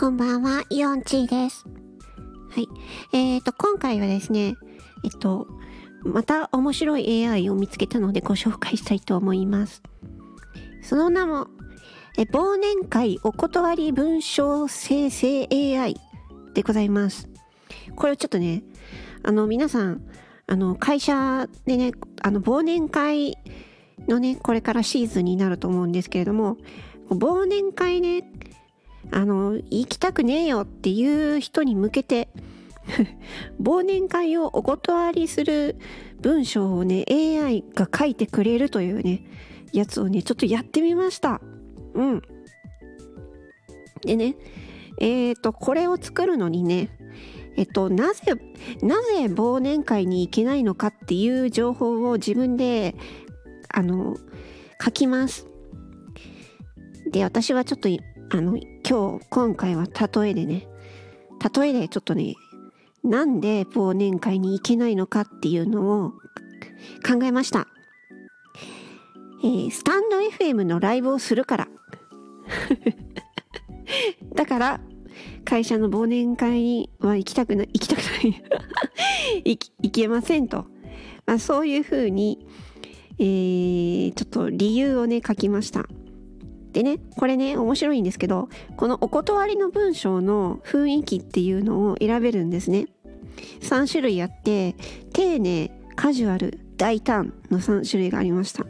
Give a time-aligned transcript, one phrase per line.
[0.00, 1.66] こんばんは、イオンチーです。
[2.48, 2.68] はい。
[3.12, 4.54] えっ、と、今回はですね、
[5.04, 5.46] えっと、
[6.04, 9.82] また面白い AI を見つけたのでご紹介したいと思います。
[10.80, 11.48] その名も、
[12.16, 15.94] え忘年会お断り文章生成 AI
[16.54, 17.28] でございます。
[17.94, 18.62] これをちょっとね、
[19.22, 20.00] あの、皆さん、
[20.46, 21.92] あの、会社でね、
[22.22, 23.36] あの、忘年会
[24.08, 26.56] のね、これからシーズンになると思うんですけれども、
[27.10, 28.24] 忘年会ね、
[29.10, 32.28] あの、行きたくねえよっていう人に向けて、
[33.62, 35.76] 忘年会をお断りする
[36.20, 39.24] 文章をね、AI が書いてくれるというね、
[39.72, 41.40] やつをね、ちょっとやってみました。
[41.94, 42.22] うん。
[44.02, 44.36] でね、
[44.98, 46.90] えっ、と、これを作るのにね、
[47.56, 48.32] えっと、なぜ、
[48.82, 52.94] なぜ忘年会に行けないのかっていう情報を自分で、
[53.68, 54.16] あの、
[54.82, 55.46] 書きます。
[57.10, 57.88] で、私はちょっと、
[58.30, 58.58] あの、
[58.90, 60.66] 今日、今回は例えでね、
[61.54, 62.34] 例えでちょっとね、
[63.04, 66.10] なんで忘年会に行けないのかっていうのを
[67.06, 67.68] 考えました。
[69.44, 71.68] えースタンド FM のライブをするから。
[74.34, 74.80] だから、
[75.44, 78.42] 会社の忘年会には行きたくない、行きたくない。
[79.46, 80.66] 行行けませんと。
[81.26, 82.44] まあ、そういうふうに、
[83.20, 85.86] えーちょっと理由をね、書きました。
[86.72, 92.86] でね、これね、面白いんですけど、このお断りの文章の雰囲気っていうのを選べるんですね。
[93.60, 94.76] 3種類あって、
[95.12, 98.64] 丁寧、カジュアル、大胆の3種類がありました。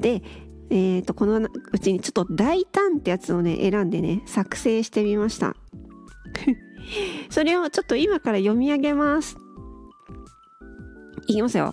[0.00, 0.22] で、
[0.70, 5.54] えっ、と、このうちにちょっと大胆ってやつをね、選んでね、作成してみました。
[7.30, 9.36] それをちょっと今から読み上げます。
[11.26, 11.72] いきますよ。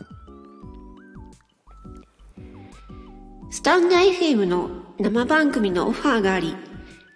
[3.52, 4.69] スタンド FM の
[5.00, 6.55] 生番組のオファーがあり、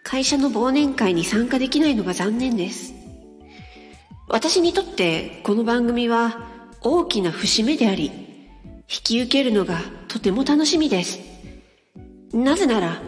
[0.02, 2.96] 会社の忘年会に参加できないのが残念です。
[4.28, 6.50] 私にとってこの番組は
[6.82, 11.20] 大きな節目であり、引き受けるのがとても楽しみです。
[12.34, 13.00] なぜなら、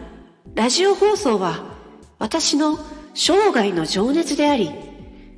[0.54, 1.64] ラジオ放送は
[2.20, 2.78] 私の
[3.14, 4.70] 生涯の情熱であり、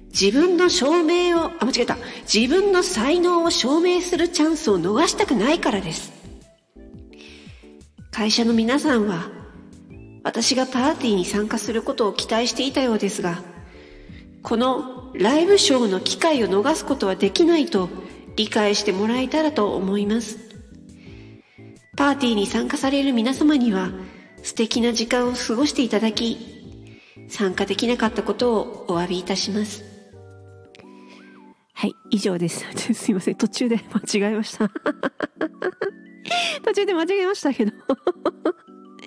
[0.08, 1.96] 自分の証明を、あ、間違えた。
[2.32, 6.17] 自分の才能を証明するチャンスを逃したくないからです。
[8.18, 9.30] 会社の皆さんは、
[10.24, 13.38] 私がパーティーに参加することを期待していたようですが、
[14.42, 17.88] このライブショーの機会を逃すことはできないと
[18.34, 20.40] 理解してもらえたらと思います。
[21.96, 23.92] パーティーに参加される皆様には
[24.42, 29.84] 素敵な時間を過ごしていただき、参加できなかったことをお詫びいたします。
[31.72, 32.66] はい、以上です。
[32.94, 34.68] すいません、途中で間違えました。
[36.64, 37.72] 途中で間違えましたけど。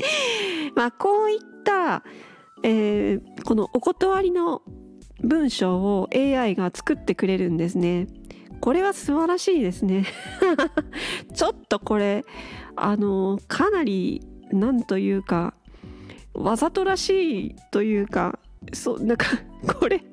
[0.76, 2.04] まあ、こういった、
[2.64, 4.62] えーこのお断りの
[5.24, 8.08] 文章を AI が作ってくれるんですね。
[8.60, 10.06] これは素晴らしいですね。
[11.34, 12.24] ちょっとこれ、
[12.76, 15.56] あの、かなり、なんというか、
[16.34, 18.40] わざとらしいというか、
[18.74, 19.26] そう、なんか、
[19.80, 20.04] これ、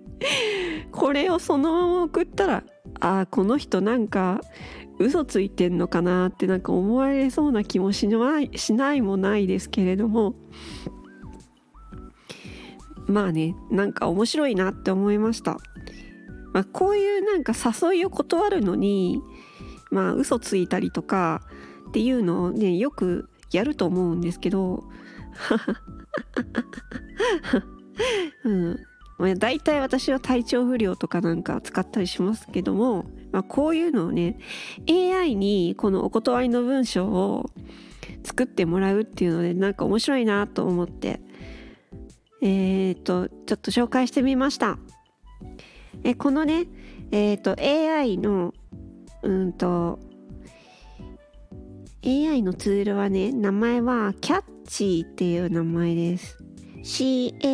[0.90, 2.64] これをそのまま送ったら、
[3.00, 4.40] ああ、この人なんか、
[4.98, 10.34] 嘘ついてんのかなってなんか思われそうな気もしないしないもないですけれども
[13.06, 15.58] まあねなんか面白いなって思いました、
[16.52, 19.20] まあ、こういうなんか誘いを断るのに
[19.90, 21.42] まあ嘘ついたりとか
[21.88, 24.84] っていうのをねよくやると思うんですけど
[28.44, 28.76] うん。
[29.18, 34.38] まあ、大体私は体調不良とかなんか使ったりしますけども、まあ、こういうのをね
[34.88, 37.50] AI にこのお断りの文章を
[38.22, 41.20] 作ってもらうっていうのでなんか面白いなと思って。
[42.40, 44.78] えっ、とちょっと紹介してみました。
[46.04, 46.66] えこのね
[47.10, 48.54] えっ、と AI の
[49.22, 49.98] うんと
[52.04, 56.38] AI のツールはね名前はキャッチーっていう名前です。
[56.82, 57.50] CATCHY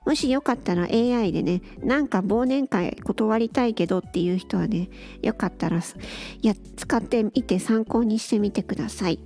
[0.05, 4.89] もしよかったら AI でね、なんか忘年会断りたいけどっていう人はね、
[5.21, 5.81] よかったら
[6.41, 9.19] や使ってみて参考にしてみてください。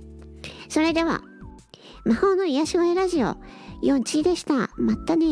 [0.68, 1.22] それでは、
[2.04, 3.36] 魔法の癒し声ラジオ、
[3.82, 4.70] 4チでした。
[4.76, 5.26] またね